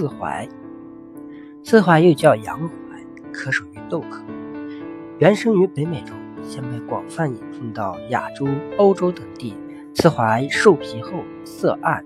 [0.00, 0.48] 刺槐，
[1.62, 3.04] 刺槐又叫洋槐，
[3.34, 4.22] 可属于豆科。
[5.18, 9.54] 原生于北美洲，现被广泛引种到亚洲、欧洲等地。
[9.92, 12.02] 刺槐树皮厚，色暗，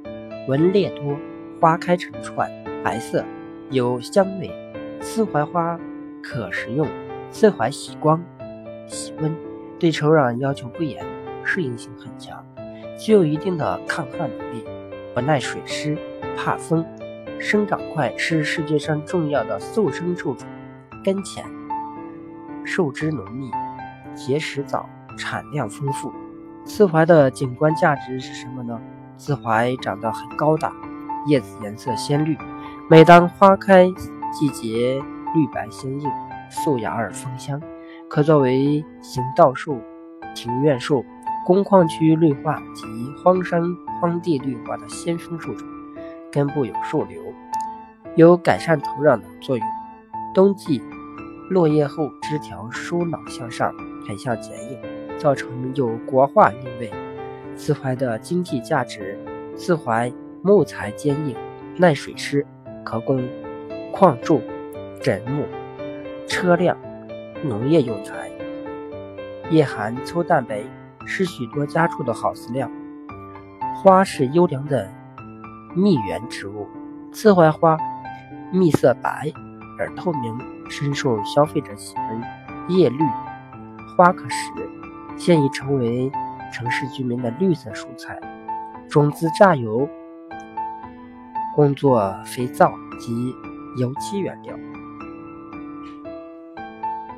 [0.48, 1.16] 纹裂多，
[1.60, 2.50] 花开成串，
[2.82, 3.24] 白色，
[3.70, 4.50] 有香味。
[5.00, 5.78] 刺槐花
[6.20, 6.88] 可食用。
[7.30, 8.20] 刺槐喜光、
[8.88, 9.32] 喜温，
[9.78, 11.06] 对土壤要求不严，
[11.44, 12.44] 适应性很强，
[12.98, 14.64] 具有一定的抗旱能力，
[15.14, 15.96] 不耐水湿，
[16.36, 16.84] 怕风，
[17.40, 20.46] 生长快，是世界上重要的速生树种。
[21.04, 21.44] 根浅，
[22.64, 23.50] 树枝浓密，
[24.14, 26.10] 结实早，产量丰富。
[26.64, 28.80] 刺槐的景观价值是什么呢？
[29.18, 30.72] 刺槐长得很高大，
[31.26, 32.38] 叶子颜色鲜绿，
[32.88, 33.86] 每当花开
[34.32, 35.02] 季节，
[35.34, 36.10] 绿白鲜映，
[36.48, 37.60] 素雅而芳香，
[38.08, 39.78] 可作为行道树、
[40.34, 41.04] 庭院树、
[41.44, 42.86] 工矿区绿化及
[43.22, 43.62] 荒山
[44.00, 45.68] 荒地绿化的先锋树种。
[46.34, 47.22] 根部有树瘤，
[48.16, 49.64] 有改善土壤的作用。
[50.34, 50.82] 冬季
[51.48, 53.72] 落叶后，枝条疏朗向上，
[54.04, 54.78] 很像剪影。
[55.16, 56.90] 造成有国画韵味。
[57.54, 59.16] 刺槐的经济价值：
[59.56, 61.36] 刺槐木材坚硬，
[61.76, 62.44] 耐水湿，
[62.84, 63.22] 可供
[63.92, 64.42] 矿柱、
[65.00, 65.44] 枕木、
[66.26, 66.76] 车辆、
[67.44, 68.28] 农业用材。
[69.50, 70.64] 叶含粗蛋白，
[71.06, 72.68] 是许多家畜的好饲料。
[73.76, 74.90] 花是优良的
[75.74, 76.66] 蜜源植物。
[77.12, 77.76] 刺槐花
[78.50, 79.32] 蜜色白
[79.78, 82.22] 而透明，深受消费者喜欢。
[82.68, 83.04] 叶绿，
[83.96, 84.50] 花可食。
[85.16, 86.10] 现已成为
[86.52, 88.18] 城市居民的绿色蔬菜，
[88.88, 89.88] 种子榨油，
[91.54, 93.32] 工作肥皂及
[93.76, 94.54] 油漆原料。